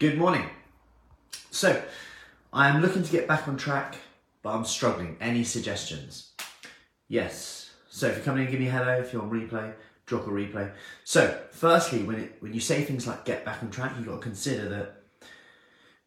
Good 0.00 0.16
morning. 0.16 0.46
So, 1.50 1.82
I 2.54 2.70
am 2.70 2.80
looking 2.80 3.02
to 3.02 3.12
get 3.12 3.28
back 3.28 3.46
on 3.46 3.58
track, 3.58 3.96
but 4.42 4.54
I'm 4.54 4.64
struggling. 4.64 5.18
Any 5.20 5.44
suggestions? 5.44 6.32
Yes. 7.08 7.72
So, 7.90 8.06
if 8.06 8.16
you're 8.16 8.24
coming 8.24 8.46
in, 8.46 8.50
give 8.50 8.60
me 8.60 8.68
a 8.68 8.70
hello. 8.70 8.94
If 8.94 9.12
you're 9.12 9.20
on 9.20 9.30
replay, 9.30 9.74
drop 10.06 10.26
a 10.26 10.30
replay. 10.30 10.72
So, 11.04 11.38
firstly, 11.50 12.02
when 12.02 12.18
it, 12.18 12.36
when 12.40 12.54
you 12.54 12.60
say 12.60 12.82
things 12.82 13.06
like 13.06 13.26
get 13.26 13.44
back 13.44 13.62
on 13.62 13.70
track, 13.70 13.92
you've 13.98 14.06
got 14.06 14.14
to 14.14 14.20
consider 14.22 14.70
that 14.70 15.02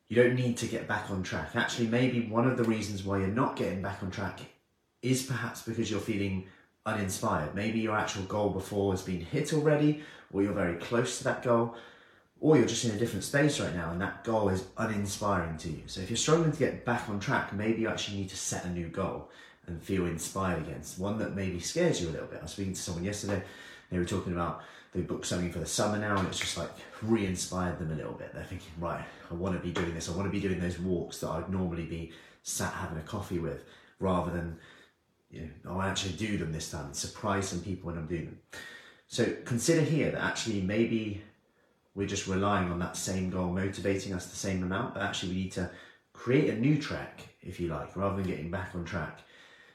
you 0.08 0.16
don't 0.16 0.34
need 0.34 0.58
to 0.58 0.66
get 0.66 0.88
back 0.88 1.12
on 1.12 1.22
track. 1.22 1.52
Actually, 1.54 1.90
maybe 1.90 2.26
one 2.26 2.48
of 2.48 2.58
the 2.58 2.64
reasons 2.64 3.04
why 3.04 3.20
you're 3.20 3.28
not 3.28 3.56
getting 3.56 3.84
back 3.84 4.02
on 4.02 4.10
track 4.10 4.40
is 5.04 5.22
perhaps 5.22 5.62
because 5.62 5.92
you're 5.92 6.00
feeling 6.00 6.48
uninspired. 6.88 7.54
Maybe 7.54 7.82
your 7.82 7.96
actual 7.96 8.24
goal 8.24 8.50
before 8.50 8.92
has 8.92 9.04
been 9.04 9.22
hit 9.22 9.54
already, 9.54 10.02
or 10.32 10.42
you're 10.42 10.52
very 10.52 10.78
close 10.78 11.20
to 11.20 11.26
that 11.26 11.44
goal, 11.44 11.76
or 12.44 12.58
you're 12.58 12.68
just 12.68 12.84
in 12.84 12.92
a 12.92 13.00
different 13.00 13.24
space 13.24 13.58
right 13.62 13.74
now 13.74 13.90
and 13.92 14.02
that 14.02 14.22
goal 14.26 14.50
is 14.50 14.66
uninspiring 14.78 15.58
to 15.58 15.70
you. 15.70 15.82
So 15.86 16.02
if 16.02 16.10
you're 16.10 16.18
struggling 16.18 16.52
to 16.52 16.60
get 16.60 16.84
back 16.84 17.08
on 17.08 17.18
track, 17.18 17.54
maybe 17.54 17.84
you 17.84 17.88
actually 17.88 18.18
need 18.18 18.30
to 18.30 18.36
set 18.36 18.66
a 18.66 18.70
new 18.70 18.90
goal 18.90 19.30
and 19.66 19.82
feel 19.82 20.06
inspired 20.08 20.62
against 20.68 21.00
one 21.00 21.18
that 21.20 21.38
maybe 21.38 21.62
scares 21.62 22.02
you 22.02 22.10
a 22.10 22.12
little 22.12 22.28
bit. 22.28 22.40
I 22.40 22.42
was 22.42 22.52
speaking 22.52 22.74
to 22.74 22.82
someone 22.82 23.06
yesterday, 23.06 23.42
they 23.90 23.98
were 23.98 24.04
talking 24.04 24.34
about 24.34 24.62
they 24.94 25.00
booked 25.00 25.26
something 25.26 25.54
for 25.54 25.60
the 25.60 25.66
summer 25.66 25.98
now 25.98 26.18
and 26.18 26.28
it's 26.28 26.38
just 26.38 26.58
like 26.58 26.70
re-inspired 27.02 27.80
them 27.80 27.94
a 27.94 27.96
little 27.96 28.12
bit. 28.12 28.34
They're 28.34 28.44
thinking, 28.44 28.74
right, 28.78 29.06
I 29.32 29.34
want 29.36 29.56
to 29.56 29.66
be 29.66 29.72
doing 29.72 29.94
this. 29.94 30.10
I 30.10 30.12
want 30.12 30.26
to 30.28 30.30
be 30.30 30.46
doing 30.46 30.60
those 30.60 30.78
walks 30.78 31.20
that 31.20 31.30
I'd 31.30 31.50
normally 31.50 31.86
be 31.86 32.12
sat 32.42 32.74
having 32.74 32.98
a 32.98 33.04
coffee 33.04 33.40
with 33.40 33.64
rather 34.02 34.32
than 34.32 34.58
you 35.32 35.44
know, 35.44 35.48
oh, 35.70 35.80
I 35.80 35.88
actually 35.88 36.16
do 36.16 36.38
them 36.38 36.52
this 36.52 36.70
time 36.70 36.88
and 36.88 36.96
surprise 36.96 37.48
some 37.48 37.62
people 37.62 37.88
when 37.88 37.98
I'm 37.98 38.06
doing 38.06 38.26
them. 38.26 38.40
So 39.08 39.34
consider 39.46 39.82
here 39.82 40.12
that 40.12 40.22
actually 40.22 40.60
maybe 40.60 41.22
we're 41.96 42.08
just 42.08 42.28
relying 42.28 42.72
on 42.72 42.80
that 42.80 42.98
same 42.98 43.30
goal 43.30 43.52
motivating 43.52 44.14
us 44.14 44.28
the 44.28 44.36
same 44.36 44.64
amount, 44.64 44.94
but 44.94 45.04
actually 45.04 45.34
we 45.34 45.44
need 45.44 45.52
to 45.54 45.70
create 46.14 46.50
a 46.50 46.60
new 46.60 46.78
track, 46.78 47.22
if 47.42 47.60
you 47.60 47.68
like, 47.68 47.96
rather 47.96 48.18
than 48.18 48.26
getting 48.26 48.52
back 48.52 48.72
on 48.74 48.86
track. 48.86 49.20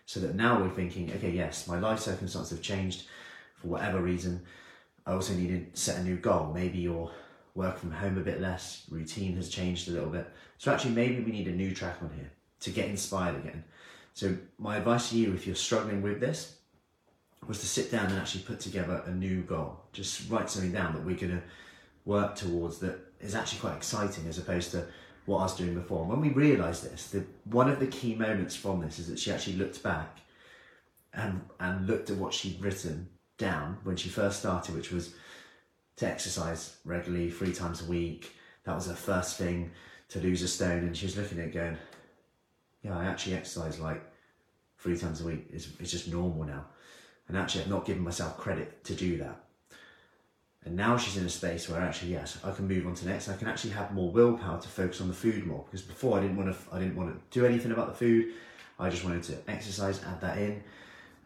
So 0.07 0.21
that 0.21 0.35
now 0.35 0.61
we're 0.61 0.71
thinking, 0.71 1.13
okay, 1.13 1.31
yes, 1.31 1.69
my 1.69 1.79
life 1.79 2.01
circumstances 2.01 2.51
have 2.51 2.63
changed 2.63 3.05
for 3.57 3.69
whatever 3.69 4.01
reason. 4.01 4.43
I 5.07 5.13
also 5.13 5.35
need 5.35 5.73
to 5.75 5.79
set 5.79 5.99
a 5.99 6.03
new 6.03 6.17
goal. 6.17 6.53
Maybe 6.55 6.79
you're 6.79 7.11
work 7.59 7.77
from 7.77 7.91
home 7.91 8.17
a 8.17 8.21
bit 8.21 8.41
less, 8.41 8.85
routine 8.89 9.35
has 9.35 9.49
changed 9.49 9.89
a 9.89 9.91
little 9.91 10.09
bit. 10.09 10.31
So 10.59 10.73
actually 10.73 10.95
maybe 10.95 11.23
we 11.23 11.33
need 11.33 11.49
a 11.49 11.53
new 11.53 11.75
track 11.75 11.97
on 12.01 12.11
here 12.15 12.31
to 12.61 12.71
get 12.71 12.89
inspired 12.89 13.37
again. 13.37 13.65
So 14.15 14.37
my 14.59 14.77
advice 14.77 15.11
to 15.11 15.17
you, 15.17 15.35
if 15.35 15.47
you're 15.47 15.57
struggling 15.57 16.01
with 16.01 16.21
this, 16.21 16.59
was 17.47 17.59
to 17.61 17.67
sit 17.67 17.91
down 17.91 18.07
and 18.07 18.19
actually 18.19 18.43
put 18.43 18.61
together 18.61 19.03
a 19.07 19.11
new 19.11 19.43
goal. 19.43 19.81
Just 19.93 20.31
write 20.31 20.49
something 20.49 20.73
down 20.73 20.95
that 20.95 21.05
we're 21.05 21.17
to 21.17 21.43
work 22.09 22.35
towards 22.35 22.79
that 22.79 22.99
is 23.21 23.35
actually 23.35 23.61
quite 23.61 23.77
exciting 23.77 24.27
as 24.27 24.39
opposed 24.39 24.71
to 24.71 24.87
what 25.27 25.41
I 25.41 25.43
was 25.43 25.57
doing 25.57 25.75
before. 25.75 26.01
And 26.01 26.09
when 26.09 26.23
we 26.23 26.31
realised 26.31 26.91
this, 26.91 27.09
the, 27.11 27.23
one 27.45 27.69
of 27.69 27.79
the 27.79 27.87
key 27.87 28.15
moments 28.15 28.57
from 28.57 28.81
this 28.81 28.99
is 28.99 29.09
that 29.09 29.19
she 29.19 29.31
actually 29.31 29.57
looked 29.57 29.83
back 29.83 30.21
and, 31.13 31.43
and 31.61 31.87
looked 31.87 32.09
at 32.09 32.17
what 32.17 32.33
she'd 32.33 32.61
written 32.63 33.11
down 33.37 33.77
when 33.85 33.97
she 33.97 34.09
first 34.09 34.39
started, 34.39 34.75
which 34.75 34.91
was 34.91 35.15
to 35.97 36.07
exercise 36.09 36.79
regularly, 36.87 37.31
three 37.31 37.53
times 37.53 37.83
a 37.83 37.85
week. 37.85 38.33
That 38.65 38.75
was 38.75 38.87
her 38.87 38.95
first 38.95 39.37
thing 39.37 39.71
to 40.09 40.19
lose 40.19 40.41
a 40.43 40.49
stone. 40.49 40.85
And 40.85 40.97
she 40.97 41.05
was 41.05 41.17
looking 41.17 41.39
at 41.39 41.49
it 41.49 41.55
going, 41.55 41.77
yeah, 42.83 42.97
I 42.97 43.05
actually 43.05 43.35
exercise 43.35 43.79
like 43.79 44.03
three 44.79 44.97
times 44.97 45.21
a 45.21 45.27
week. 45.27 45.47
It's, 45.53 45.69
it's 45.79 45.91
just 45.91 46.09
normal 46.09 46.45
now. 46.45 46.65
And 47.29 47.37
actually, 47.37 47.65
I've 47.65 47.71
not 47.71 47.85
given 47.85 48.03
myself 48.03 48.39
credit 48.39 48.83
to 48.85 48.95
do 48.95 49.19
that. 49.19 49.45
And 50.69 50.77
now 50.77 50.99
she's 50.99 51.17
in 51.17 51.25
a 51.25 51.31
space 51.31 51.67
where 51.67 51.81
actually, 51.81 52.13
yes, 52.13 52.37
I 52.45 52.51
can 52.51 52.69
move 52.69 52.87
on 52.87 52.95
to 52.97 53.09
next. 53.09 53.31
I 53.31 53.37
can 53.37 53.49
actually 53.49 53.71
have 53.71 53.95
more 53.95 54.11
willpower 54.11 54.61
to 54.61 54.69
focus 54.69 55.01
on 55.01 55.09
the 55.09 55.15
food 55.15 55.47
more 55.47 55.65
because 55.65 55.81
before 55.81 56.19
I 56.19 56.21
didn't 56.21 56.37
want 56.37 56.55
to. 56.55 56.75
I 56.75 56.79
didn't 56.79 56.95
want 56.95 57.09
to 57.11 57.41
do 57.41 57.47
anything 57.47 57.73
about 57.73 57.89
the 57.89 57.95
food. 57.95 58.35
I 58.79 58.91
just 58.91 59.03
wanted 59.03 59.23
to 59.25 59.39
exercise, 59.49 60.05
add 60.05 60.21
that 60.21 60.37
in, 60.37 60.63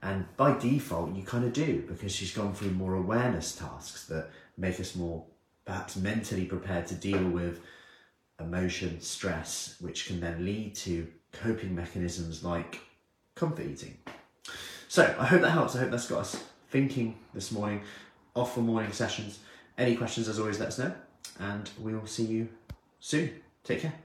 and 0.01 0.25
by 0.37 0.57
default, 0.57 1.17
you 1.17 1.25
kind 1.25 1.45
of 1.45 1.53
do 1.53 1.83
because 1.89 2.15
she's 2.15 2.33
gone 2.33 2.55
through 2.55 2.71
more 2.71 2.95
awareness 2.95 3.57
tasks 3.57 4.07
that 4.07 4.31
make 4.57 4.79
us 4.79 4.95
more 4.95 5.25
perhaps 5.65 5.97
mentally 5.97 6.45
prepared 6.45 6.87
to 6.87 6.95
deal 6.95 7.29
with 7.29 7.61
emotion, 8.39 9.01
stress, 9.01 9.75
which 9.81 10.07
can 10.07 10.21
then 10.21 10.45
lead 10.45 10.77
to 10.77 11.09
coping 11.33 11.75
mechanisms 11.75 12.45
like 12.45 12.79
comfort 13.35 13.67
eating. 13.67 13.99
So 14.87 15.03
I 15.19 15.27
hope 15.27 15.41
that 15.41 15.51
helps. 15.51 15.75
I 15.75 15.81
hope 15.81 15.91
that's 15.91 16.09
got 16.09 16.21
us 16.21 16.45
thinking 16.71 17.19
this 17.35 17.51
morning, 17.51 17.83
off 18.35 18.55
for 18.55 18.61
morning 18.61 18.93
sessions. 18.93 19.39
Any 19.77 19.97
questions, 19.97 20.29
as 20.29 20.39
always, 20.39 20.59
let 20.59 20.69
us 20.69 20.79
know, 20.79 20.93
and 21.39 21.71
we 21.81 21.95
will 21.95 22.07
see 22.07 22.25
you 22.25 22.49
soon. 23.01 23.31
Take 23.65 23.81
care. 23.83 23.95